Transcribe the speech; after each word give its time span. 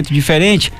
diferente. 0.00 0.72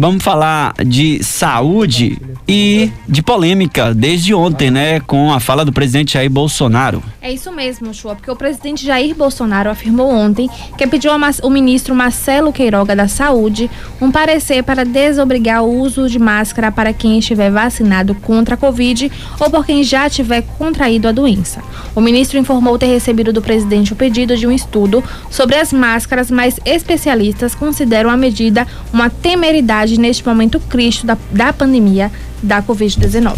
Vamos 0.00 0.24
falar 0.24 0.72
de 0.82 1.22
saúde 1.22 2.18
e 2.48 2.90
de 3.06 3.22
polêmica 3.22 3.92
desde 3.94 4.32
ontem, 4.32 4.70
né? 4.70 4.98
Com 5.00 5.30
a 5.30 5.38
fala 5.38 5.62
do 5.62 5.74
presidente 5.74 6.14
Jair 6.14 6.30
Bolsonaro. 6.30 7.02
É 7.20 7.30
isso 7.30 7.52
mesmo, 7.52 7.92
Chua, 7.92 8.16
porque 8.16 8.30
o 8.30 8.34
presidente 8.34 8.86
Jair 8.86 9.14
Bolsonaro 9.14 9.68
afirmou 9.68 10.10
ontem 10.10 10.48
que 10.78 10.86
pediu 10.86 11.12
ao 11.12 11.50
ministro 11.50 11.94
Marcelo 11.94 12.50
Queiroga 12.50 12.96
da 12.96 13.08
Saúde 13.08 13.70
um 14.00 14.10
parecer 14.10 14.62
para 14.62 14.86
desobrigar 14.86 15.62
o 15.62 15.78
uso 15.80 16.08
de 16.08 16.18
máscara 16.18 16.72
para 16.72 16.94
quem 16.94 17.18
estiver 17.18 17.50
vacinado 17.50 18.14
contra 18.14 18.54
a 18.54 18.58
Covid 18.58 19.12
ou 19.38 19.50
por 19.50 19.66
quem 19.66 19.84
já 19.84 20.08
tiver 20.08 20.40
contraído 20.56 21.08
a 21.08 21.12
doença. 21.12 21.62
O 21.94 22.00
ministro 22.00 22.38
informou 22.38 22.78
ter 22.78 22.86
recebido 22.86 23.34
do 23.34 23.42
presidente 23.42 23.92
o 23.92 23.96
pedido 23.96 24.34
de 24.34 24.46
um 24.46 24.52
estudo 24.52 25.04
sobre 25.30 25.56
as 25.56 25.74
máscaras, 25.74 26.30
mas 26.30 26.58
especialistas 26.64 27.54
consideram 27.54 28.08
a 28.08 28.16
medida 28.16 28.66
uma 28.92 29.10
temeridade 29.10 29.89
neste 29.98 30.26
momento 30.26 30.60
crítico 30.60 31.06
da, 31.06 31.16
da 31.30 31.52
pandemia 31.52 32.10
da 32.42 32.62
Covid-19. 32.62 33.36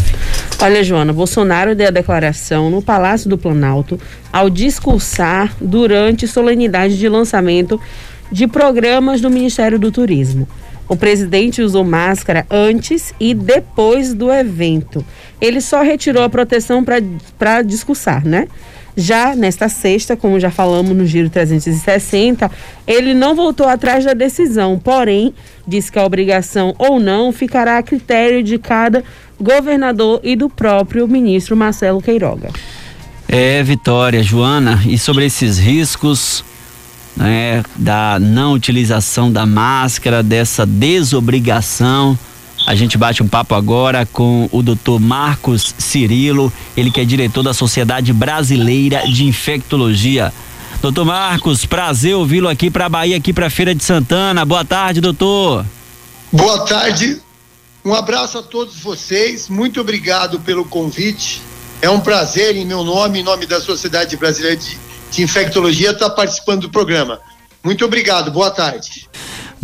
Olha, 0.61 0.83
Joana, 0.83 1.11
Bolsonaro 1.11 1.75
deu 1.75 1.87
a 1.87 1.91
declaração 1.91 2.69
no 2.69 2.81
Palácio 2.81 3.29
do 3.29 3.37
Planalto 3.37 3.99
ao 4.31 4.49
discursar 4.49 5.53
durante 5.59 6.27
solenidade 6.27 6.97
de 6.97 7.09
lançamento 7.09 7.79
de 8.31 8.47
programas 8.47 9.21
do 9.21 9.29
Ministério 9.29 9.77
do 9.77 9.91
Turismo. 9.91 10.47
O 10.87 10.95
presidente 10.95 11.61
usou 11.61 11.83
máscara 11.83 12.45
antes 12.49 13.13
e 13.19 13.33
depois 13.33 14.13
do 14.13 14.31
evento. 14.31 15.05
Ele 15.39 15.61
só 15.61 15.81
retirou 15.81 16.23
a 16.23 16.29
proteção 16.29 16.83
para 16.83 17.61
discursar, 17.61 18.25
né? 18.25 18.47
Já 18.95 19.35
nesta 19.35 19.67
sexta, 19.69 20.15
como 20.15 20.39
já 20.39 20.51
falamos 20.51 20.95
no 20.95 21.05
Giro 21.05 21.29
360, 21.29 22.49
ele 22.85 23.13
não 23.13 23.35
voltou 23.35 23.67
atrás 23.67 24.05
da 24.05 24.13
decisão, 24.13 24.77
porém, 24.77 25.33
disse 25.67 25.91
que 25.91 25.97
a 25.97 26.05
obrigação 26.05 26.75
ou 26.77 26.99
não 26.99 27.31
ficará 27.31 27.79
a 27.79 27.83
critério 27.83 28.43
de 28.43 28.59
cada 28.59 29.03
governador 29.39 30.19
e 30.23 30.35
do 30.35 30.49
próprio 30.49 31.07
ministro 31.07 31.57
Marcelo 31.57 32.01
Queiroga. 32.01 32.49
É, 33.27 33.63
Vitória, 33.63 34.21
Joana, 34.21 34.81
e 34.85 34.97
sobre 34.97 35.25
esses 35.25 35.57
riscos 35.57 36.45
né, 37.17 37.63
da 37.75 38.19
não 38.19 38.53
utilização 38.53 39.31
da 39.31 39.45
máscara, 39.45 40.21
dessa 40.21 40.65
desobrigação 40.65 42.17
a 42.65 42.75
gente 42.75 42.97
bate 42.97 43.21
um 43.21 43.27
papo 43.27 43.55
agora 43.55 44.05
com 44.05 44.47
o 44.51 44.61
Dr. 44.61 44.99
Marcos 44.99 45.75
Cirilo, 45.77 46.51
ele 46.77 46.89
que 46.89 47.01
é 47.01 47.05
diretor 47.05 47.43
da 47.43 47.53
Sociedade 47.53 48.13
Brasileira 48.13 49.03
de 49.07 49.25
Infectologia. 49.25 50.33
Doutor 50.81 51.05
Marcos, 51.05 51.65
prazer 51.65 52.15
ouvi-lo 52.15 52.47
aqui 52.47 52.69
para 52.69 52.85
a 52.85 52.89
Bahia, 52.89 53.17
aqui 53.17 53.33
para 53.33 53.49
Feira 53.49 53.75
de 53.75 53.83
Santana. 53.83 54.45
Boa 54.45 54.65
tarde, 54.65 55.01
doutor. 55.01 55.65
Boa 56.31 56.65
tarde. 56.65 57.21
Um 57.85 57.93
abraço 57.93 58.37
a 58.37 58.43
todos 58.43 58.79
vocês. 58.79 59.49
Muito 59.49 59.81
obrigado 59.81 60.39
pelo 60.39 60.63
convite. 60.65 61.41
É 61.81 61.89
um 61.89 61.99
prazer, 61.99 62.55
em 62.55 62.65
meu 62.65 62.83
nome, 62.83 63.19
em 63.19 63.23
nome 63.23 63.45
da 63.45 63.59
Sociedade 63.59 64.15
Brasileira 64.15 64.55
de, 64.55 64.77
de 65.11 65.21
Infectologia, 65.21 65.91
estar 65.91 66.09
participando 66.11 66.61
do 66.61 66.69
programa. 66.69 67.19
Muito 67.61 67.83
obrigado. 67.83 68.31
Boa 68.31 68.51
tarde. 68.51 69.09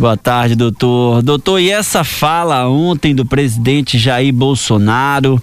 Boa 0.00 0.16
tarde, 0.16 0.54
doutor. 0.54 1.20
Doutor, 1.20 1.60
e 1.60 1.70
essa 1.70 2.02
fala 2.02 2.66
ontem 2.66 3.14
do 3.14 3.26
presidente 3.26 3.98
Jair 3.98 4.32
Bolsonaro, 4.32 5.38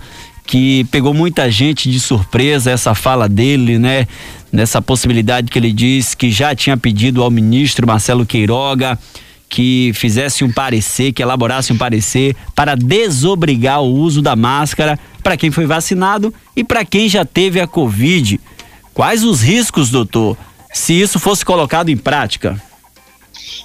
que 0.47 0.83
pegou 0.85 1.13
muita 1.13 1.51
gente 1.51 1.91
de 1.91 1.99
surpresa, 1.99 2.71
essa 2.71 2.95
fala 2.95 3.29
dele, 3.29 3.77
né? 3.77 4.07
Nessa 4.51 4.81
possibilidade 4.81 5.51
que 5.51 5.59
ele 5.59 5.71
disse 5.71 6.17
que 6.17 6.31
já 6.31 6.55
tinha 6.55 6.75
pedido 6.75 7.21
ao 7.21 7.29
ministro 7.29 7.85
Marcelo 7.85 8.25
Queiroga 8.25 8.97
que 9.47 9.91
fizesse 9.93 10.43
um 10.43 10.51
parecer, 10.51 11.13
que 11.13 11.21
elaborasse 11.21 11.71
um 11.71 11.77
parecer 11.77 12.35
para 12.55 12.73
desobrigar 12.73 13.83
o 13.83 13.93
uso 13.93 14.23
da 14.23 14.35
máscara 14.35 14.97
para 15.21 15.37
quem 15.37 15.51
foi 15.51 15.67
vacinado 15.67 16.33
e 16.55 16.63
para 16.63 16.83
quem 16.83 17.07
já 17.07 17.23
teve 17.23 17.61
a 17.61 17.67
Covid. 17.67 18.39
Quais 18.91 19.23
os 19.23 19.43
riscos, 19.43 19.91
doutor, 19.91 20.35
se 20.73 20.99
isso 20.99 21.19
fosse 21.19 21.45
colocado 21.45 21.89
em 21.89 21.95
prática? 21.95 22.59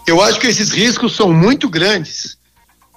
Eu 0.06 0.20
acho 0.20 0.40
que 0.40 0.46
esses 0.46 0.70
riscos 0.70 1.14
são 1.14 1.32
muito 1.32 1.68
grandes 1.68 2.36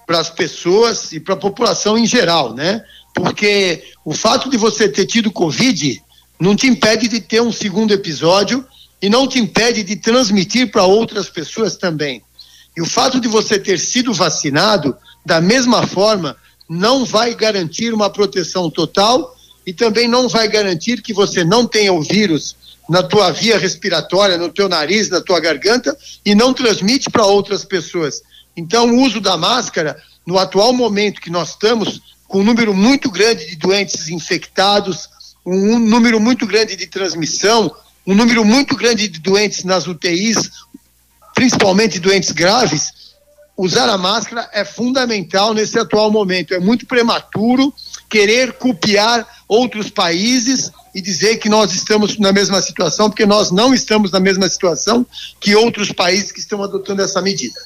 para 0.06 0.20
as 0.20 0.30
pessoas 0.30 1.12
e 1.12 1.20
para 1.20 1.34
a 1.34 1.38
população 1.38 1.98
em 1.98 2.06
geral, 2.06 2.54
né? 2.54 2.84
Porque 3.14 3.84
o 4.04 4.14
fato 4.14 4.50
de 4.50 4.58
você 4.58 4.88
ter 4.88 5.06
tido 5.06 5.32
Covid 5.32 6.02
não 6.40 6.56
te 6.56 6.68
impede 6.68 7.08
de 7.08 7.20
ter 7.20 7.42
um 7.42 7.52
segundo 7.52 7.94
episódio 7.94 8.66
e 9.02 9.10
não 9.10 9.28
te 9.28 9.40
impede 9.40 9.84
de 9.84 9.96
transmitir 9.96 10.72
para 10.72 10.84
outras 10.84 11.30
pessoas 11.30 11.78
também. 11.78 12.22
E 12.76 12.82
o 12.82 12.86
fato 12.86 13.20
de 13.20 13.28
você 13.28 13.58
ter 13.58 13.80
sido 13.80 14.14
vacinado, 14.14 14.96
da 15.26 15.40
mesma 15.40 15.88
forma, 15.88 16.36
não 16.70 17.06
vai 17.06 17.34
garantir 17.34 17.94
uma 17.94 18.10
proteção 18.10 18.70
total 18.70 19.36
e 19.66 19.74
também 19.74 20.08
não 20.08 20.28
vai 20.28 20.48
garantir 20.48 21.02
que 21.02 21.14
você 21.14 21.44
não 21.44 21.66
tenha 21.66 21.94
o 21.94 22.02
vírus 22.02 22.56
na 22.88 23.02
tua 23.02 23.32
via 23.32 23.58
respiratória, 23.58 24.38
no 24.38 24.50
teu 24.50 24.70
nariz, 24.70 25.10
na 25.10 25.22
tua 25.22 25.40
garganta 25.40 25.96
e 26.26 26.36
não 26.36 26.54
transmite 26.54 27.10
para 27.10 27.26
outras 27.26 27.66
pessoas. 27.66 28.22
Então, 28.56 28.90
o 28.92 29.02
uso 29.02 29.20
da 29.20 29.36
máscara, 29.36 29.98
no 30.26 30.38
atual 30.38 30.72
momento 30.72 31.22
que 31.22 31.30
nós 31.30 31.50
estamos, 31.50 32.02
com 32.28 32.40
um 32.40 32.44
número 32.44 32.74
muito 32.74 33.10
grande 33.10 33.46
de 33.46 33.56
doentes 33.56 34.10
infectados, 34.10 35.10
um 35.46 35.78
número 35.80 36.20
muito 36.20 36.46
grande 36.46 36.76
de 36.76 36.88
transmissão, 36.88 37.76
um 38.06 38.16
número 38.16 38.46
muito 38.46 38.76
grande 38.76 39.08
de 39.08 39.20
doentes 39.20 39.64
nas 39.64 39.88
UTIs, 39.88 40.52
principalmente 41.34 42.00
doentes 42.00 42.32
graves, 42.32 42.94
usar 43.58 43.90
a 43.90 43.98
máscara 43.98 44.50
é 44.54 44.64
fundamental 44.64 45.54
nesse 45.54 45.78
atual 45.78 46.12
momento. 46.12 46.54
É 46.54 46.60
muito 46.60 46.86
prematuro 46.86 47.74
querer 48.10 48.54
copiar 48.54 49.28
outros 49.48 49.90
países 49.90 50.72
e 50.94 51.02
dizer 51.02 51.38
que 51.38 51.50
nós 51.50 51.74
estamos 51.74 52.18
na 52.18 52.32
mesma 52.32 52.62
situação, 52.62 53.10
porque 53.10 53.26
nós 53.26 53.52
não 53.52 53.74
estamos 53.74 54.12
na 54.12 54.20
mesma 54.20 54.50
situação 54.50 55.06
que 55.40 55.56
outros 55.56 55.92
países 55.92 56.32
que 56.32 56.40
estão 56.40 56.64
adotando 56.64 57.02
essa 57.02 57.22
medida. 57.22 57.60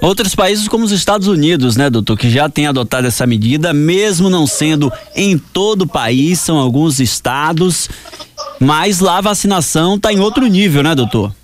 Outros 0.00 0.34
países 0.34 0.68
como 0.68 0.84
os 0.84 0.92
Estados 0.92 1.26
Unidos, 1.26 1.76
né, 1.76 1.90
doutor, 1.90 2.16
que 2.16 2.30
já 2.30 2.48
têm 2.48 2.66
adotado 2.66 3.06
essa 3.06 3.26
medida, 3.26 3.72
mesmo 3.72 4.30
não 4.30 4.46
sendo 4.46 4.92
em 5.14 5.36
todo 5.36 5.82
o 5.82 5.88
país, 5.88 6.40
são 6.40 6.56
alguns 6.56 7.00
estados, 7.00 7.88
mas 8.60 9.00
lá 9.00 9.18
a 9.18 9.22
vacinação 9.22 9.96
está 9.96 10.12
em 10.12 10.20
outro 10.20 10.46
nível, 10.46 10.82
né, 10.82 10.94
doutor? 10.94 11.34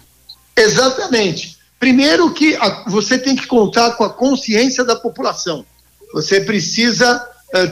Exatamente. 0.56 1.56
Primeiro 1.78 2.32
que 2.32 2.56
a, 2.56 2.84
você 2.88 3.18
tem 3.18 3.36
que 3.36 3.46
contar 3.46 3.92
com 3.92 4.04
a 4.04 4.10
consciência 4.10 4.84
da 4.84 4.96
população. 4.96 5.64
Você 6.12 6.40
precisa 6.40 7.24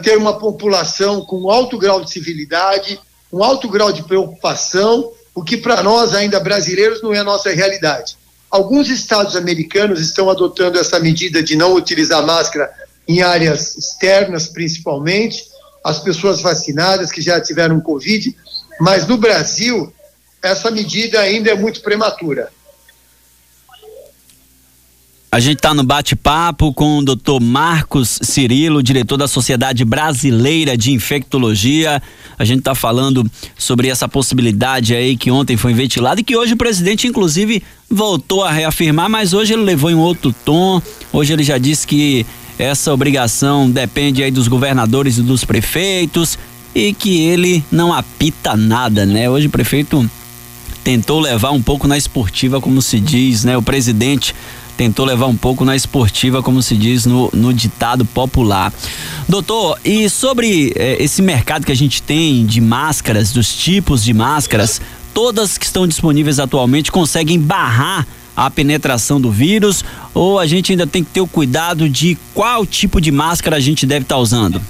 ter 0.02 0.16
uma 0.16 0.38
população 0.38 1.24
com 1.24 1.50
alto 1.50 1.78
grau 1.78 2.02
de 2.02 2.10
civilidade, 2.10 2.98
um 3.32 3.42
alto 3.42 3.68
grau 3.68 3.92
de 3.92 4.02
preocupação, 4.02 5.12
o 5.34 5.42
que 5.42 5.56
para 5.56 5.82
nós, 5.82 6.14
ainda 6.14 6.40
brasileiros, 6.40 7.02
não 7.02 7.12
é 7.12 7.18
a 7.18 7.24
nossa 7.24 7.50
realidade. 7.50 8.16
Alguns 8.50 8.88
estados 8.88 9.36
americanos 9.36 10.00
estão 10.00 10.30
adotando 10.30 10.78
essa 10.78 10.98
medida 10.98 11.42
de 11.42 11.56
não 11.56 11.74
utilizar 11.74 12.24
máscara 12.24 12.70
em 13.06 13.22
áreas 13.22 13.76
externas, 13.76 14.48
principalmente, 14.48 15.44
as 15.84 15.98
pessoas 15.98 16.40
vacinadas 16.40 17.12
que 17.12 17.20
já 17.20 17.40
tiveram 17.40 17.80
Covid, 17.80 18.34
mas 18.80 19.06
no 19.06 19.16
Brasil, 19.16 19.92
essa 20.42 20.70
medida 20.70 21.20
ainda 21.20 21.50
é 21.50 21.54
muito 21.54 21.80
prematura. 21.80 22.50
A 25.36 25.38
gente 25.38 25.58
está 25.58 25.74
no 25.74 25.82
bate-papo 25.82 26.72
com 26.72 26.96
o 26.96 27.04
Dr. 27.04 27.42
Marcos 27.42 28.18
Cirilo, 28.22 28.82
diretor 28.82 29.18
da 29.18 29.28
Sociedade 29.28 29.84
Brasileira 29.84 30.78
de 30.78 30.92
Infectologia. 30.92 32.02
A 32.38 32.44
gente 32.46 32.60
está 32.60 32.74
falando 32.74 33.22
sobre 33.54 33.88
essa 33.88 34.08
possibilidade 34.08 34.94
aí 34.94 35.14
que 35.14 35.30
ontem 35.30 35.58
foi 35.58 35.74
ventilada 35.74 36.22
e 36.22 36.24
que 36.24 36.34
hoje 36.34 36.54
o 36.54 36.56
presidente, 36.56 37.06
inclusive, 37.06 37.62
voltou 37.90 38.44
a 38.44 38.50
reafirmar, 38.50 39.10
mas 39.10 39.34
hoje 39.34 39.52
ele 39.52 39.62
levou 39.62 39.90
em 39.90 39.94
outro 39.94 40.34
tom. 40.42 40.80
Hoje 41.12 41.34
ele 41.34 41.44
já 41.44 41.58
disse 41.58 41.86
que 41.86 42.24
essa 42.58 42.90
obrigação 42.90 43.70
depende 43.70 44.22
aí 44.22 44.30
dos 44.30 44.48
governadores 44.48 45.18
e 45.18 45.22
dos 45.22 45.44
prefeitos 45.44 46.38
e 46.74 46.94
que 46.94 47.20
ele 47.20 47.62
não 47.70 47.92
apita 47.92 48.56
nada, 48.56 49.04
né? 49.04 49.28
Hoje 49.28 49.48
o 49.48 49.50
prefeito 49.50 50.10
tentou 50.82 51.20
levar 51.20 51.50
um 51.50 51.60
pouco 51.60 51.86
na 51.86 51.98
esportiva, 51.98 52.58
como 52.58 52.80
se 52.80 52.98
diz, 52.98 53.44
né? 53.44 53.54
O 53.54 53.60
presidente 53.60 54.34
tentou 54.76 55.04
levar 55.06 55.26
um 55.26 55.36
pouco 55.36 55.64
na 55.64 55.74
esportiva, 55.74 56.42
como 56.42 56.62
se 56.62 56.76
diz 56.76 57.06
no, 57.06 57.30
no 57.32 57.52
ditado 57.52 58.04
popular. 58.04 58.72
Doutor, 59.28 59.78
e 59.84 60.08
sobre 60.10 60.72
eh, 60.76 60.96
esse 61.00 61.22
mercado 61.22 61.64
que 61.64 61.72
a 61.72 61.76
gente 61.76 62.02
tem 62.02 62.44
de 62.44 62.60
máscaras, 62.60 63.32
dos 63.32 63.54
tipos 63.54 64.04
de 64.04 64.12
máscaras, 64.12 64.80
todas 65.14 65.56
que 65.56 65.64
estão 65.64 65.86
disponíveis 65.86 66.38
atualmente 66.38 66.92
conseguem 66.92 67.40
barrar 67.40 68.06
a 68.36 68.50
penetração 68.50 69.18
do 69.18 69.30
vírus 69.30 69.82
ou 70.12 70.38
a 70.38 70.46
gente 70.46 70.72
ainda 70.72 70.86
tem 70.86 71.02
que 71.02 71.10
ter 71.10 71.22
o 71.22 71.26
cuidado 71.26 71.88
de 71.88 72.18
qual 72.34 72.66
tipo 72.66 73.00
de 73.00 73.10
máscara 73.10 73.56
a 73.56 73.60
gente 73.60 73.86
deve 73.86 74.04
estar 74.04 74.16
tá 74.16 74.20
usando? 74.20 74.60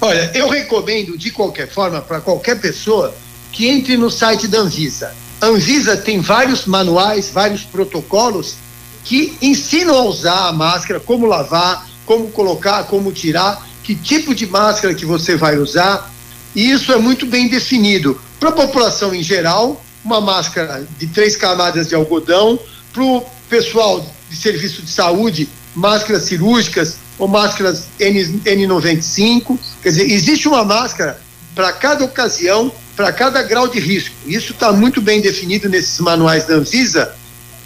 Olha, 0.00 0.30
eu 0.34 0.48
recomendo 0.48 1.16
de 1.16 1.30
qualquer 1.30 1.70
forma 1.70 2.02
para 2.02 2.20
qualquer 2.20 2.60
pessoa 2.60 3.14
que 3.50 3.66
entre 3.66 3.96
no 3.96 4.10
site 4.10 4.46
da 4.46 4.58
Anvisa. 4.58 5.14
A 5.40 5.46
Anvisa 5.46 5.96
tem 5.96 6.20
vários 6.20 6.66
manuais, 6.66 7.30
vários 7.32 7.62
protocolos 7.62 8.56
que 9.04 9.36
ensinam 9.42 9.94
a 9.96 10.02
usar 10.02 10.48
a 10.48 10.52
máscara, 10.52 11.00
como 11.00 11.26
lavar, 11.26 11.86
como 12.06 12.30
colocar, 12.30 12.84
como 12.84 13.12
tirar, 13.12 13.66
que 13.82 13.94
tipo 13.94 14.34
de 14.34 14.46
máscara 14.46 14.94
que 14.94 15.04
você 15.04 15.36
vai 15.36 15.58
usar. 15.58 16.10
E 16.54 16.70
isso 16.70 16.92
é 16.92 16.98
muito 16.98 17.26
bem 17.26 17.48
definido. 17.48 18.20
Para 18.38 18.50
a 18.50 18.52
população 18.52 19.14
em 19.14 19.22
geral, 19.22 19.82
uma 20.04 20.20
máscara 20.20 20.86
de 20.98 21.06
três 21.06 21.36
camadas 21.36 21.88
de 21.88 21.94
algodão. 21.94 22.58
Para 22.92 23.02
o 23.02 23.24
pessoal 23.48 24.04
de 24.28 24.36
serviço 24.36 24.82
de 24.82 24.90
saúde, 24.90 25.48
máscaras 25.74 26.24
cirúrgicas 26.24 26.96
ou 27.18 27.26
máscaras 27.26 27.86
N, 27.98 28.40
N95. 28.44 29.58
Quer 29.82 29.88
dizer, 29.88 30.10
existe 30.10 30.46
uma 30.46 30.64
máscara 30.64 31.20
para 31.54 31.72
cada 31.72 32.04
ocasião, 32.04 32.72
para 32.94 33.12
cada 33.12 33.42
grau 33.42 33.68
de 33.68 33.80
risco. 33.80 34.14
Isso 34.26 34.52
está 34.52 34.72
muito 34.72 35.00
bem 35.00 35.20
definido 35.20 35.68
nesses 35.68 35.98
manuais 36.00 36.46
da 36.46 36.54
Anvisa 36.54 37.14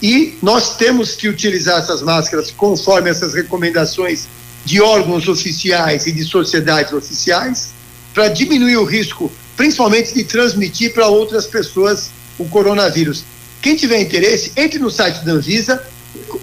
e 0.02 0.36
nós 0.42 0.76
temos 0.76 1.14
que 1.14 1.28
utilizar 1.28 1.78
essas 1.78 2.02
máscaras 2.02 2.50
conforme 2.50 3.10
essas 3.10 3.34
recomendações 3.34 4.28
de 4.64 4.80
órgãos 4.80 5.28
oficiais 5.28 6.06
e 6.06 6.12
de 6.12 6.24
sociedades 6.24 6.92
oficiais 6.92 7.70
para 8.12 8.28
diminuir 8.28 8.76
o 8.76 8.84
risco, 8.84 9.30
principalmente 9.56 10.12
de 10.12 10.24
transmitir 10.24 10.92
para 10.92 11.06
outras 11.06 11.46
pessoas 11.46 12.10
o 12.38 12.46
coronavírus. 12.46 13.24
Quem 13.62 13.76
tiver 13.76 14.00
interesse, 14.00 14.52
entre 14.56 14.78
no 14.78 14.90
site 14.90 15.24
da 15.24 15.32
Anvisa, 15.32 15.82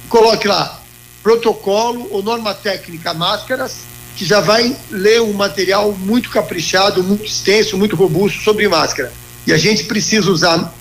coloque 0.10 0.48
lá 0.48 0.82
protocolo 1.22 2.08
ou 2.12 2.22
norma 2.22 2.54
técnica 2.54 3.14
máscaras, 3.14 3.78
que 4.16 4.26
já 4.26 4.40
vai 4.40 4.76
ler 4.92 5.22
um 5.22 5.34
material 5.34 5.92
muito 5.94 6.30
caprichado, 6.30 7.04
muito 7.04 7.26
extenso, 7.26 7.78
muito 7.78 7.96
robusto 7.96 8.42
sobre 8.42 8.68
máscara. 8.68 9.12
E 9.48 9.54
a 9.54 9.58
gente 9.58 9.86
precisa 9.86 10.30
usar 10.30 10.74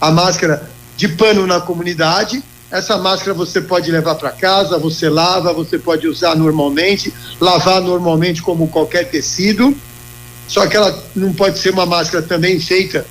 a 0.00 0.10
máscara 0.10 0.73
de 0.96 1.08
pano 1.08 1.46
na 1.46 1.60
comunidade. 1.60 2.42
Essa 2.70 2.98
máscara 2.98 3.34
você 3.34 3.60
pode 3.60 3.90
levar 3.90 4.16
para 4.16 4.30
casa, 4.30 4.78
você 4.78 5.08
lava, 5.08 5.52
você 5.52 5.78
pode 5.78 6.08
usar 6.08 6.34
normalmente, 6.34 7.12
lavar 7.40 7.80
normalmente 7.80 8.42
como 8.42 8.68
qualquer 8.68 9.08
tecido. 9.08 9.76
Só 10.48 10.66
que 10.66 10.76
ela 10.76 11.02
não 11.14 11.32
pode 11.32 11.58
ser 11.58 11.70
uma 11.70 11.86
máscara 11.86 12.22
também 12.22 12.58
feita 12.60 13.06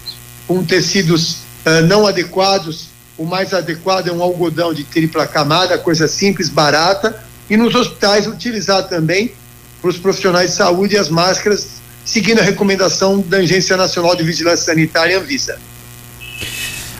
com 0.47 0.63
tecidos 0.63 1.37
uh, 1.65 1.85
não 1.87 2.05
adequados. 2.05 2.89
O 3.17 3.25
mais 3.25 3.53
adequado 3.53 4.07
é 4.07 4.11
um 4.11 4.21
algodão 4.21 4.73
de 4.73 4.83
tripla 4.83 5.25
camada, 5.27 5.77
coisa 5.77 6.07
simples, 6.07 6.49
barata. 6.49 7.23
E 7.49 7.55
nos 7.55 7.75
hospitais 7.75 8.27
utilizar 8.27 8.87
também 8.87 9.33
para 9.81 9.89
os 9.89 9.97
profissionais 9.97 10.51
de 10.51 10.55
saúde 10.57 10.97
as 10.97 11.09
máscaras, 11.09 11.67
seguindo 12.05 12.39
a 12.39 12.43
recomendação 12.43 13.19
da 13.19 13.37
Agência 13.37 13.77
Nacional 13.77 14.15
de 14.15 14.23
Vigilância 14.23 14.65
Sanitária, 14.65 15.19
Anvisa. 15.19 15.59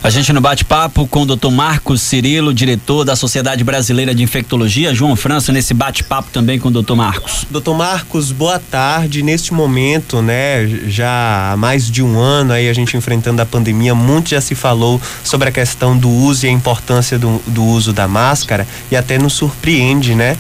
A 0.04 0.10
gente 0.10 0.34
no 0.34 0.42
bate-papo 0.42 1.08
com 1.08 1.22
o 1.22 1.26
Dr. 1.26 1.50
Marcos 1.50 2.02
Cirilo, 2.02 2.54
diretor 2.54 3.06
da 3.06 3.16
Sociedade 3.16 3.64
Brasileira 3.64 4.14
de 4.14 4.22
Infectologia, 4.22 4.94
João 4.94 5.16
França, 5.16 5.54
nesse 5.54 5.74
bate-papo 5.74 6.30
também 6.30 6.60
com 6.60 6.68
o 6.68 6.72
Dr. 6.72 6.94
Marcos. 6.94 7.46
Dr. 7.50 7.72
Marcos, 7.72 8.30
boa 8.30 8.60
tarde. 8.60 9.24
Neste 9.24 9.54
momento, 9.54 10.22
né, 10.22 10.68
já 10.88 11.54
há 11.54 11.56
mais 11.56 11.90
de 11.90 12.04
um 12.04 12.20
ano 12.20 12.52
aí 12.52 12.68
a 12.68 12.74
gente 12.74 12.98
enfrentando 12.98 13.42
a 13.42 13.46
pandemia, 13.46 13.96
muito 13.96 14.32
já 14.32 14.42
se 14.42 14.56
falou 14.56 15.02
sobre 15.24 15.48
a 15.48 15.52
questão 15.54 15.98
do 15.98 16.10
uso 16.10 16.46
e 16.46 16.50
a 16.50 16.52
importância 16.52 17.18
do, 17.18 17.42
do 17.48 17.64
uso 17.64 17.94
da 17.94 18.06
máscara 18.06 18.68
e 18.92 18.98
até 18.98 19.18
nos 19.18 19.32
surpreende, 19.32 20.16
né? 20.16 20.38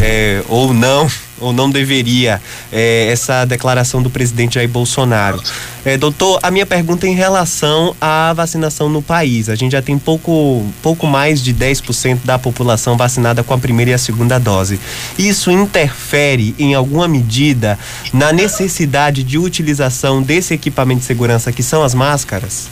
É, 0.00 0.42
ou 0.48 0.72
não, 0.72 1.10
ou 1.40 1.52
não 1.52 1.70
deveria 1.70 2.40
é, 2.70 3.08
essa 3.10 3.44
declaração 3.44 4.02
do 4.02 4.10
presidente 4.10 4.54
Jair 4.54 4.68
Bolsonaro. 4.68 5.42
É, 5.84 5.96
doutor, 5.96 6.38
a 6.42 6.50
minha 6.50 6.66
pergunta 6.66 7.06
é 7.06 7.10
em 7.10 7.14
relação 7.14 7.96
à 8.00 8.32
vacinação 8.32 8.88
no 8.88 9.02
país. 9.02 9.48
A 9.48 9.54
gente 9.54 9.72
já 9.72 9.82
tem 9.82 9.98
pouco, 9.98 10.64
pouco 10.82 11.06
mais 11.06 11.42
de 11.42 11.54
10% 11.54 12.20
da 12.24 12.38
população 12.38 12.96
vacinada 12.96 13.42
com 13.42 13.54
a 13.54 13.58
primeira 13.58 13.92
e 13.92 13.94
a 13.94 13.98
segunda 13.98 14.38
dose. 14.38 14.78
Isso 15.18 15.50
interfere 15.50 16.54
em 16.58 16.74
alguma 16.74 17.08
medida 17.08 17.78
na 18.12 18.32
necessidade 18.32 19.24
de 19.24 19.38
utilização 19.38 20.22
desse 20.22 20.54
equipamento 20.54 21.00
de 21.00 21.06
segurança 21.06 21.50
que 21.50 21.62
são 21.62 21.82
as 21.82 21.94
máscaras? 21.94 22.68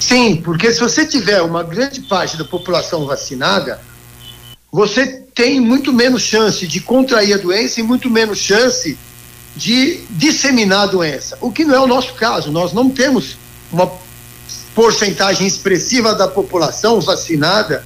Sim, 0.00 0.36
porque 0.36 0.72
se 0.72 0.80
você 0.80 1.04
tiver 1.04 1.42
uma 1.42 1.62
grande 1.62 2.00
parte 2.00 2.36
da 2.36 2.44
população 2.44 3.06
vacinada, 3.06 3.80
você 4.72 5.19
tem 5.34 5.60
muito 5.60 5.92
menos 5.92 6.22
chance 6.22 6.66
de 6.66 6.80
contrair 6.80 7.34
a 7.34 7.38
doença 7.38 7.80
e 7.80 7.82
muito 7.82 8.10
menos 8.10 8.38
chance 8.38 8.98
de 9.56 10.00
disseminar 10.10 10.82
a 10.82 10.86
doença. 10.86 11.38
O 11.40 11.50
que 11.50 11.64
não 11.64 11.74
é 11.74 11.80
o 11.80 11.86
nosso 11.86 12.14
caso. 12.14 12.50
Nós 12.50 12.72
não 12.72 12.90
temos 12.90 13.36
uma 13.72 13.90
porcentagem 14.74 15.46
expressiva 15.46 16.14
da 16.14 16.28
população 16.28 17.00
vacinada 17.00 17.84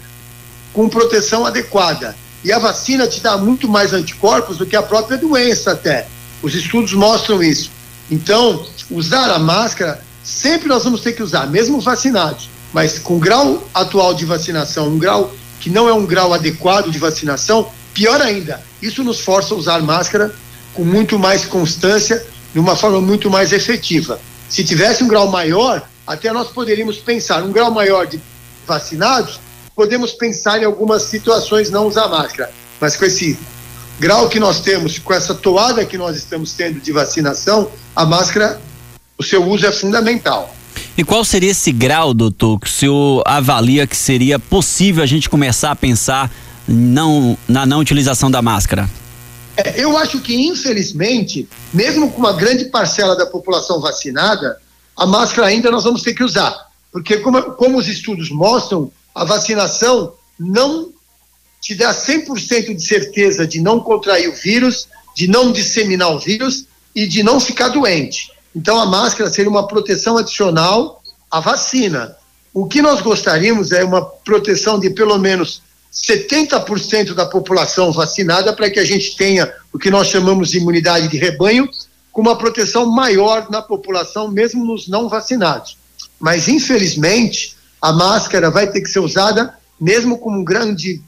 com 0.72 0.88
proteção 0.88 1.46
adequada. 1.46 2.14
E 2.42 2.52
a 2.52 2.58
vacina 2.58 3.06
te 3.06 3.20
dá 3.20 3.38
muito 3.38 3.68
mais 3.68 3.92
anticorpos 3.92 4.58
do 4.58 4.66
que 4.66 4.76
a 4.76 4.82
própria 4.82 5.16
doença, 5.16 5.72
até. 5.72 6.06
Os 6.42 6.54
estudos 6.54 6.92
mostram 6.92 7.42
isso. 7.42 7.70
Então, 8.10 8.66
usar 8.90 9.30
a 9.30 9.38
máscara, 9.38 10.02
sempre 10.22 10.68
nós 10.68 10.84
vamos 10.84 11.00
ter 11.00 11.12
que 11.12 11.22
usar, 11.22 11.46
mesmo 11.46 11.80
vacinados. 11.80 12.50
Mas 12.72 12.98
com 12.98 13.16
o 13.16 13.18
grau 13.18 13.66
atual 13.72 14.12
de 14.12 14.26
vacinação, 14.26 14.88
um 14.88 14.98
grau 14.98 15.32
que 15.64 15.70
não 15.70 15.88
é 15.88 15.94
um 15.94 16.04
grau 16.04 16.34
adequado 16.34 16.90
de 16.90 16.98
vacinação, 16.98 17.70
pior 17.94 18.20
ainda, 18.20 18.62
isso 18.82 19.02
nos 19.02 19.20
força 19.20 19.54
a 19.54 19.56
usar 19.56 19.80
máscara 19.80 20.30
com 20.74 20.84
muito 20.84 21.18
mais 21.18 21.46
constância, 21.46 22.22
de 22.52 22.60
uma 22.60 22.76
forma 22.76 23.00
muito 23.00 23.30
mais 23.30 23.50
efetiva. 23.50 24.20
Se 24.46 24.62
tivesse 24.62 25.02
um 25.02 25.08
grau 25.08 25.26
maior, 25.30 25.88
até 26.06 26.30
nós 26.34 26.48
poderíamos 26.48 26.98
pensar, 26.98 27.42
um 27.42 27.50
grau 27.50 27.70
maior 27.70 28.06
de 28.06 28.20
vacinados, 28.66 29.40
podemos 29.74 30.12
pensar 30.12 30.60
em 30.60 30.66
algumas 30.66 31.04
situações 31.04 31.70
não 31.70 31.86
usar 31.86 32.08
máscara. 32.08 32.52
Mas 32.78 32.94
com 32.94 33.06
esse 33.06 33.38
grau 33.98 34.28
que 34.28 34.38
nós 34.38 34.60
temos, 34.60 34.98
com 34.98 35.14
essa 35.14 35.34
toada 35.34 35.82
que 35.86 35.96
nós 35.96 36.14
estamos 36.14 36.52
tendo 36.52 36.78
de 36.78 36.92
vacinação, 36.92 37.70
a 37.96 38.04
máscara, 38.04 38.60
o 39.16 39.22
seu 39.22 39.42
uso 39.42 39.66
é 39.66 39.72
fundamental. 39.72 40.54
E 40.96 41.04
qual 41.04 41.24
seria 41.24 41.50
esse 41.50 41.72
grau, 41.72 42.14
doutor, 42.14 42.58
que 42.60 42.66
o 42.66 42.70
senhor 42.70 43.22
avalia 43.26 43.86
que 43.86 43.96
seria 43.96 44.38
possível 44.38 45.02
a 45.02 45.06
gente 45.06 45.28
começar 45.28 45.70
a 45.70 45.76
pensar 45.76 46.30
não, 46.66 47.36
na 47.48 47.66
não 47.66 47.80
utilização 47.80 48.30
da 48.30 48.40
máscara? 48.40 48.88
É, 49.56 49.82
eu 49.82 49.96
acho 49.96 50.20
que, 50.20 50.34
infelizmente, 50.34 51.48
mesmo 51.72 52.10
com 52.10 52.18
uma 52.18 52.32
grande 52.32 52.66
parcela 52.66 53.16
da 53.16 53.26
população 53.26 53.80
vacinada, 53.80 54.58
a 54.96 55.06
máscara 55.06 55.48
ainda 55.48 55.70
nós 55.70 55.84
vamos 55.84 56.02
ter 56.02 56.14
que 56.14 56.24
usar. 56.24 56.68
Porque, 56.92 57.18
como, 57.18 57.42
como 57.52 57.78
os 57.78 57.88
estudos 57.88 58.30
mostram, 58.30 58.90
a 59.14 59.24
vacinação 59.24 60.14
não 60.38 60.90
te 61.60 61.74
dá 61.74 61.94
100% 61.94 62.74
de 62.74 62.86
certeza 62.86 63.46
de 63.46 63.60
não 63.60 63.80
contrair 63.80 64.28
o 64.28 64.34
vírus, 64.34 64.86
de 65.16 65.26
não 65.26 65.50
disseminar 65.50 66.10
o 66.10 66.18
vírus 66.18 66.66
e 66.94 67.06
de 67.06 67.22
não 67.22 67.40
ficar 67.40 67.68
doente. 67.68 68.30
Então, 68.54 68.78
a 68.78 68.86
máscara 68.86 69.30
seria 69.30 69.50
uma 69.50 69.66
proteção 69.66 70.16
adicional 70.16 71.02
à 71.30 71.40
vacina. 71.40 72.16
O 72.52 72.66
que 72.66 72.80
nós 72.80 73.00
gostaríamos 73.00 73.72
é 73.72 73.82
uma 73.82 74.04
proteção 74.04 74.78
de 74.78 74.90
pelo 74.90 75.18
menos 75.18 75.62
70% 75.92 77.14
da 77.14 77.26
população 77.26 77.92
vacinada 77.92 78.52
para 78.52 78.70
que 78.70 78.78
a 78.78 78.84
gente 78.84 79.16
tenha 79.16 79.52
o 79.72 79.78
que 79.78 79.90
nós 79.90 80.08
chamamos 80.08 80.50
de 80.50 80.58
imunidade 80.58 81.08
de 81.08 81.16
rebanho, 81.16 81.68
com 82.12 82.20
uma 82.20 82.38
proteção 82.38 82.86
maior 82.86 83.50
na 83.50 83.60
população, 83.60 84.28
mesmo 84.28 84.64
nos 84.64 84.86
não 84.86 85.08
vacinados. 85.08 85.76
Mas, 86.18 86.46
infelizmente, 86.46 87.56
a 87.82 87.92
máscara 87.92 88.50
vai 88.50 88.70
ter 88.70 88.80
que 88.80 88.88
ser 88.88 89.00
usada 89.00 89.54
mesmo 89.80 90.18
com 90.18 90.32
um 90.32 90.44
grande 90.44 91.02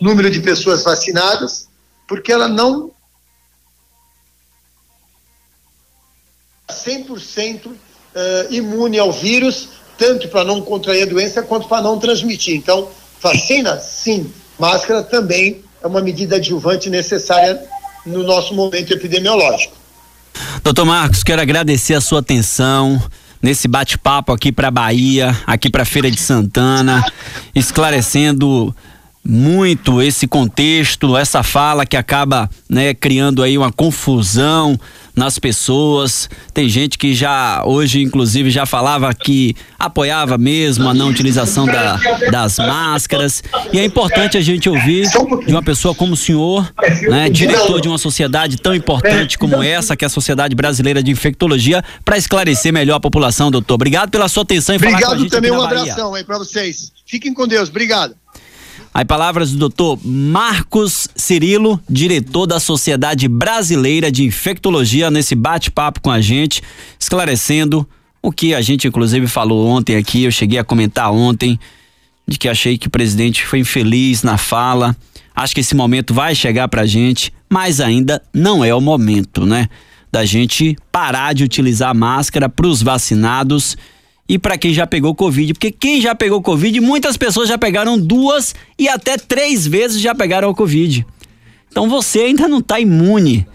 número 0.00 0.30
de 0.30 0.40
pessoas 0.40 0.82
vacinadas, 0.82 1.66
porque 2.06 2.30
ela 2.30 2.46
não 2.46 2.90
100% 6.86 7.66
uh, 7.66 7.74
imune 8.50 8.98
ao 8.98 9.12
vírus, 9.12 9.68
tanto 9.96 10.28
para 10.28 10.44
não 10.44 10.60
contrair 10.60 11.04
a 11.04 11.06
doença 11.06 11.42
quanto 11.42 11.68
para 11.68 11.82
não 11.82 11.98
transmitir. 11.98 12.56
Então, 12.56 12.88
vacina, 13.20 13.78
sim. 13.78 14.32
Máscara 14.58 15.02
também 15.02 15.62
é 15.82 15.86
uma 15.86 16.00
medida 16.00 16.36
adjuvante 16.36 16.88
necessária 16.88 17.60
no 18.06 18.22
nosso 18.22 18.54
momento 18.54 18.92
epidemiológico. 18.92 19.76
Doutor 20.62 20.84
Marcos, 20.84 21.22
quero 21.22 21.40
agradecer 21.40 21.94
a 21.94 22.00
sua 22.00 22.20
atenção 22.20 23.00
nesse 23.42 23.68
bate-papo 23.68 24.32
aqui 24.32 24.50
para 24.50 24.70
Bahia, 24.70 25.36
aqui 25.46 25.68
para 25.68 25.84
Feira 25.84 26.10
de 26.10 26.18
Santana, 26.18 27.04
esclarecendo 27.54 28.74
muito 29.22 30.02
esse 30.02 30.26
contexto, 30.26 31.16
essa 31.16 31.42
fala 31.42 31.86
que 31.86 31.96
acaba 31.96 32.48
né, 32.68 32.94
criando 32.94 33.42
aí 33.42 33.56
uma 33.56 33.72
confusão 33.72 34.78
nas 35.14 35.38
pessoas. 35.38 36.28
Tem 36.52 36.68
gente 36.68 36.98
que 36.98 37.14
já 37.14 37.62
hoje, 37.64 38.02
inclusive, 38.02 38.50
já 38.50 38.66
falava 38.66 39.12
que 39.14 39.54
apoiava 39.78 40.36
mesmo 40.36 40.88
a 40.88 40.94
não 40.94 41.08
utilização 41.08 41.66
da, 41.66 41.98
das 42.30 42.58
máscaras. 42.58 43.42
E 43.72 43.78
é 43.78 43.84
importante 43.84 44.36
a 44.36 44.40
gente 44.40 44.68
ouvir 44.68 45.08
de 45.46 45.52
uma 45.52 45.62
pessoa 45.62 45.94
como 45.94 46.14
o 46.14 46.16
senhor, 46.16 46.72
né, 47.08 47.28
diretor 47.28 47.80
de 47.80 47.88
uma 47.88 47.98
sociedade 47.98 48.56
tão 48.56 48.74
importante 48.74 49.38
como 49.38 49.62
essa, 49.62 49.96
que 49.96 50.04
é 50.04 50.06
a 50.06 50.10
Sociedade 50.10 50.54
Brasileira 50.54 51.02
de 51.02 51.10
Infectologia, 51.10 51.84
para 52.04 52.16
esclarecer 52.16 52.72
melhor 52.72 52.96
a 52.96 53.00
população, 53.00 53.50
doutor. 53.50 53.74
Obrigado 53.74 54.10
pela 54.10 54.28
sua 54.28 54.42
atenção 54.42 54.74
e 54.74 54.78
Obrigado 54.78 55.28
também, 55.28 55.50
um 55.50 55.62
abração 55.62 56.14
aí 56.14 56.24
para 56.24 56.38
vocês. 56.38 56.92
Fiquem 57.06 57.32
com 57.34 57.46
Deus. 57.46 57.68
Obrigado. 57.68 58.16
Aí 58.96 59.04
palavras 59.04 59.50
do 59.50 59.58
doutor 59.58 59.98
Marcos 60.04 61.08
Cirilo, 61.16 61.80
diretor 61.90 62.46
da 62.46 62.60
Sociedade 62.60 63.26
Brasileira 63.26 64.08
de 64.08 64.22
Infectologia, 64.22 65.10
nesse 65.10 65.34
bate-papo 65.34 66.00
com 66.00 66.12
a 66.12 66.20
gente, 66.20 66.62
esclarecendo 66.96 67.84
o 68.22 68.30
que 68.30 68.54
a 68.54 68.60
gente 68.60 68.86
inclusive 68.86 69.26
falou 69.26 69.66
ontem 69.66 69.96
aqui, 69.96 70.22
eu 70.22 70.30
cheguei 70.30 70.60
a 70.60 70.64
comentar 70.64 71.12
ontem, 71.12 71.58
de 72.24 72.38
que 72.38 72.48
achei 72.48 72.78
que 72.78 72.86
o 72.86 72.90
presidente 72.90 73.44
foi 73.44 73.58
infeliz 73.58 74.22
na 74.22 74.38
fala. 74.38 74.96
Acho 75.34 75.56
que 75.56 75.60
esse 75.60 75.74
momento 75.74 76.14
vai 76.14 76.32
chegar 76.32 76.68
pra 76.68 76.86
gente, 76.86 77.32
mas 77.50 77.80
ainda 77.80 78.22
não 78.32 78.64
é 78.64 78.72
o 78.72 78.80
momento, 78.80 79.44
né? 79.44 79.68
Da 80.12 80.24
gente 80.24 80.76
parar 80.92 81.34
de 81.34 81.42
utilizar 81.42 81.92
máscara 81.92 82.48
para 82.48 82.68
os 82.68 82.80
vacinados 82.80 83.76
e 84.28 84.38
para 84.38 84.56
quem 84.56 84.72
já 84.72 84.86
pegou 84.86 85.14
Covid. 85.14 85.54
Porque 85.54 85.70
quem 85.70 86.00
já 86.00 86.14
pegou 86.14 86.40
Covid, 86.42 86.80
muitas 86.80 87.16
pessoas 87.16 87.48
já 87.48 87.58
pegaram 87.58 87.98
duas 87.98 88.54
e 88.78 88.88
até 88.88 89.16
três 89.16 89.66
vezes 89.66 90.00
já 90.00 90.14
pegaram 90.14 90.48
o 90.48 90.54
Covid. 90.54 91.06
Então 91.70 91.88
você 91.88 92.20
ainda 92.20 92.48
não 92.48 92.58
está 92.58 92.80
imune. 92.80 93.46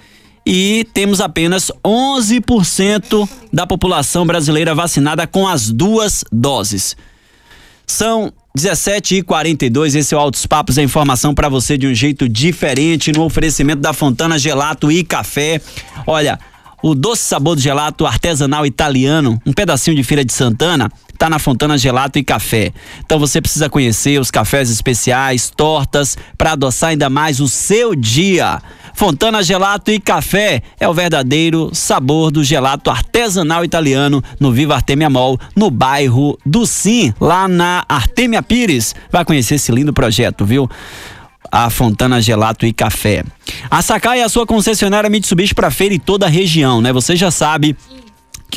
E 0.46 0.86
temos 0.94 1.22
apenas 1.22 1.72
11% 1.86 3.30
da 3.52 3.68
população 3.68 4.26
brasileira 4.26 4.74
vacinada 4.74 5.28
com 5.28 5.48
as 5.48 5.70
duas 5.70 6.24
doses. 6.32 6.96
São 7.86 8.32
17 8.56 9.16
e 9.16 9.22
42 9.22 9.96
esse 9.96 10.14
é 10.14 10.18
o 10.18 10.20
Altos 10.20 10.46
Papos, 10.46 10.78
a 10.78 10.84
informação 10.84 11.36
para 11.36 11.50
você 11.50 11.78
de 11.78 11.88
um 11.88 11.94
jeito 11.94 12.28
diferente 12.28 13.12
no 13.12 13.24
oferecimento 13.24 13.80
da 13.80 13.94
Fontana 13.94 14.40
Gelato 14.40 14.92
e 14.92 15.04
Café. 15.04 15.62
Olha, 16.06 16.40
o 16.82 16.96
doce 16.96 17.24
sabor 17.24 17.56
do 17.56 17.62
gelato 17.62 18.06
artesanal 18.06 18.66
italiano, 18.66 19.42
um 19.46 19.54
pedacinho 19.54 19.96
de 19.96 20.04
Feira 20.04 20.24
de 20.24 20.34
Santana, 20.34 20.92
tá 21.18 21.30
na 21.30 21.38
Fontana 21.38 21.78
Gelato 21.78 22.18
e 22.18 22.24
Café. 22.24 22.72
Então 23.06 23.20
você 23.20 23.42
precisa 23.42 23.70
conhecer 23.70 24.20
os 24.20 24.32
cafés 24.32 24.72
especiais, 24.72 25.50
tortas, 25.50 26.18
para 26.38 26.54
adoçar 26.54 26.92
ainda 26.92 27.10
mais 27.10 27.42
o 27.42 27.48
seu 27.50 27.94
dia. 27.94 28.62
Fontana 28.94 29.44
Gelato 29.44 29.92
e 29.92 30.00
Café 30.00 30.64
é 30.80 30.88
o 30.88 30.94
verdadeiro 30.94 31.72
sabor 31.74 32.32
do 32.32 32.44
gelato 32.44 32.90
artesanal 32.90 33.66
italiano 33.66 34.24
no 34.40 34.52
Viva 34.52 34.76
Artemia 34.76 35.10
Mall, 35.10 35.38
no 35.56 35.70
bairro 35.70 36.38
do 36.46 36.66
Sim, 36.66 37.14
lá 37.20 37.48
na 37.48 37.84
Artemia 37.88 38.42
Pires. 38.42 38.96
Vai 39.12 39.26
conhecer 39.26 39.56
esse 39.56 39.72
lindo 39.72 39.94
projeto, 39.94 40.46
viu? 40.46 40.70
A 41.52 41.70
Fontana 41.70 42.22
Gelato 42.22 42.66
e 42.66 42.74
Café. 42.74 43.24
A 43.70 43.82
Sakai 43.82 44.22
é 44.22 44.24
a 44.24 44.30
sua 44.30 44.46
concessionária 44.46 45.10
Mitsubishi 45.10 45.54
para 45.54 45.72
feira 45.72 45.94
e 45.94 46.00
toda 46.00 46.26
a 46.26 46.30
região, 46.30 46.82
né? 46.82 46.94
Você 46.94 47.16
já 47.16 47.32
sabe 47.32 47.76